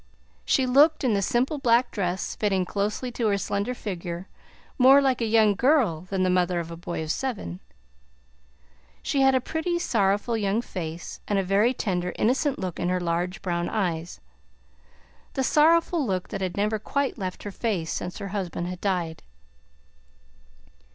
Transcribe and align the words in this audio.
She 0.45 0.65
looked, 0.65 1.03
in 1.03 1.13
the 1.13 1.21
simple 1.21 1.59
black 1.59 1.91
dress, 1.91 2.33
fitting 2.35 2.65
closely 2.65 3.11
to 3.11 3.27
her 3.27 3.37
slender 3.37 3.75
figure, 3.75 4.27
more 4.79 4.99
like 4.99 5.21
a 5.21 5.27
young 5.27 5.53
girl 5.53 6.01
than 6.09 6.23
the 6.23 6.29
mother 6.31 6.59
of 6.59 6.71
a 6.71 6.75
boy 6.75 7.03
of 7.03 7.11
seven. 7.11 7.59
She 9.03 9.21
had 9.21 9.35
a 9.35 9.39
pretty, 9.39 9.77
sorrowful, 9.77 10.35
young 10.35 10.63
face, 10.63 11.19
and 11.27 11.37
a 11.37 11.43
very 11.43 11.71
tender, 11.75 12.13
innocent 12.17 12.57
look 12.57 12.79
in 12.79 12.89
her 12.89 12.99
large 12.99 13.43
brown 13.43 13.69
eyes, 13.69 14.19
the 15.33 15.43
sorrowful 15.43 16.03
look 16.03 16.29
that 16.29 16.41
had 16.41 16.57
never 16.57 16.79
quite 16.79 17.19
left 17.19 17.43
her 17.43 17.51
face 17.51 17.93
since 17.93 18.17
her 18.17 18.29
husband 18.29 18.65
had 18.65 18.81
died. 18.81 19.21